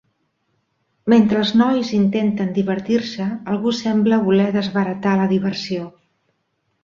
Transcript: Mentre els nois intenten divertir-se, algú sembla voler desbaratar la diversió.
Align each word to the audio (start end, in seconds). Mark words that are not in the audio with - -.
Mentre 1.11 1.37
els 1.41 1.49
nois 1.59 1.91
intenten 1.97 2.49
divertir-se, 2.55 3.27
algú 3.55 3.73
sembla 3.81 4.19
voler 4.29 4.49
desbaratar 4.57 5.13
la 5.21 5.27
diversió. 5.37 5.85